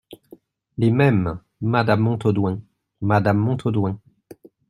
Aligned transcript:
Les 0.79 0.89
Mêmes, 0.89 1.39
Madame 1.61 1.99
Montaudoin 1.99 2.59
Madame 3.01 3.37
Montaudoin. 3.37 3.99